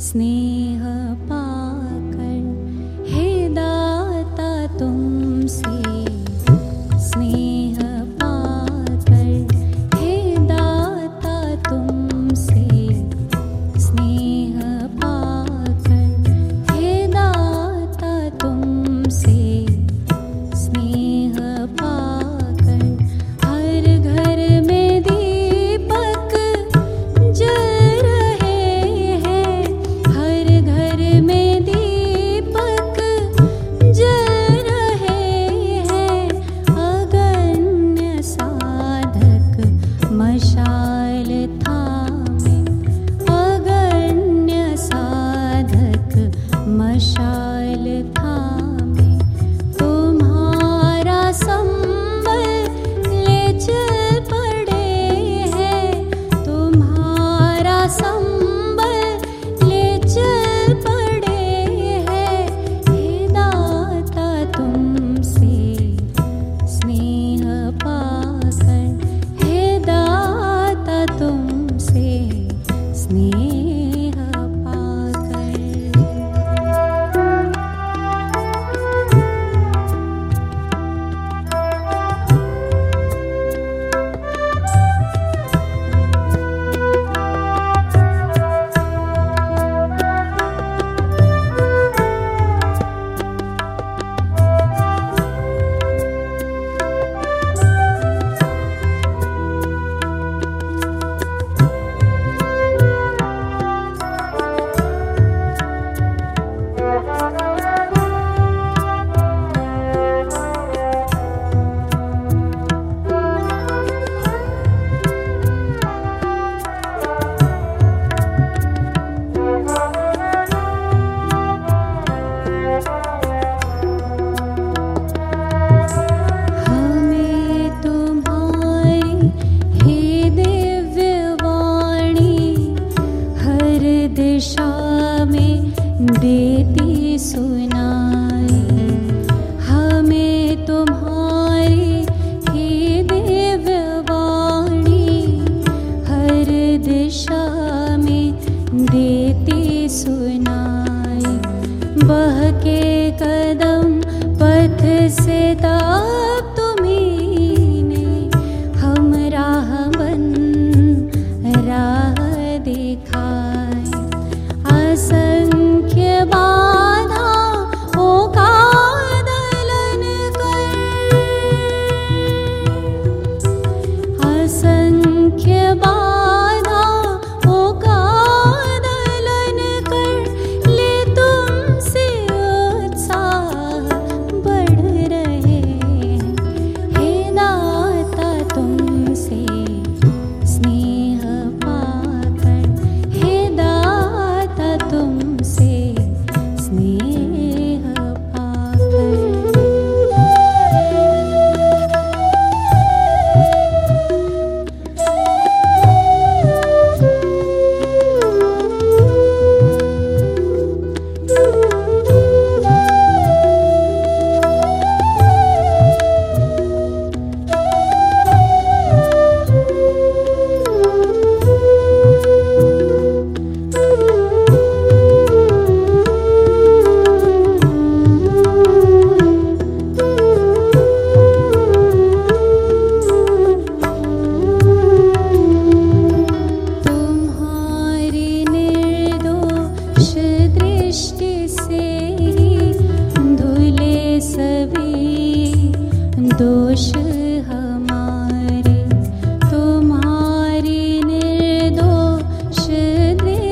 स्ने 0.00 0.49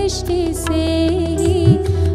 दृष्टि 0.09 0.55
से 0.55 0.85
ही 1.39 1.65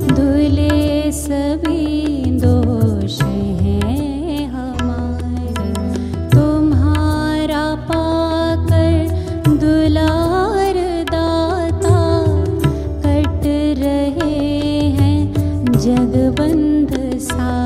धुले 0.10 1.12
सभी 1.12 2.26
दोष 2.42 3.22
हैं 3.22 4.48
हमारे। 4.50 5.54
तुम्हारा 6.32 7.64
पाकर 7.92 8.96
दुलार 9.62 10.80
दाता 11.12 12.02
कट 13.06 13.46
रहे 13.84 14.40
हैं 14.98 15.34
जगबंध 15.78 16.98
सा 17.22 17.63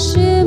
是 0.00 0.39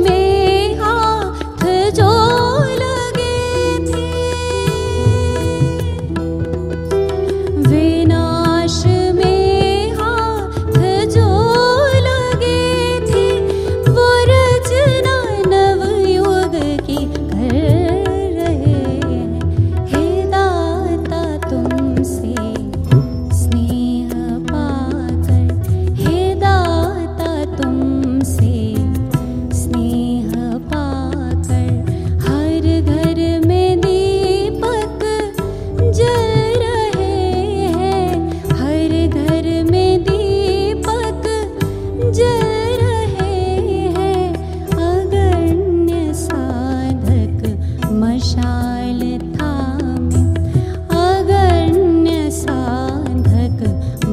शा 48.22 48.54
अगण्य 50.96 52.30
साधक 52.30 53.58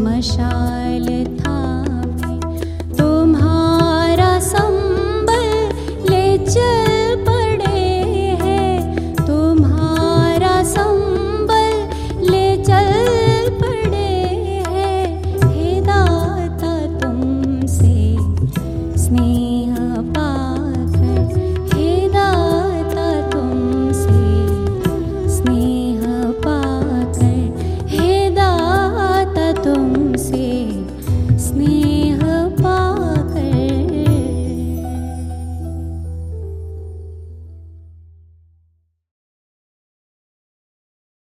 मशाल 0.06 0.71